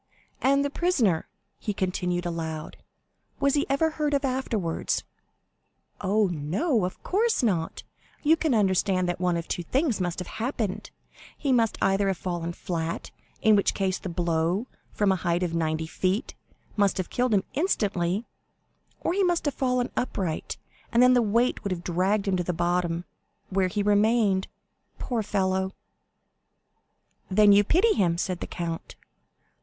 [0.41, 1.27] And the prisoner,"
[1.59, 2.77] he continued aloud,
[3.39, 5.03] "was he ever heard of afterwards?"
[6.03, 7.83] "Oh, no; of course not.
[8.23, 10.89] You can understand that one of two things must have happened;
[11.37, 13.11] he must either have fallen flat,
[13.43, 16.33] in which case the blow, from a height of ninety feet,
[16.75, 18.25] must have killed him instantly,
[19.01, 20.57] or he must have fallen upright,
[20.91, 23.05] and then the weight would have dragged him to the bottom,
[23.51, 25.73] where he remained—poor fellow!"
[27.29, 28.95] "Then you pity him?" said the count.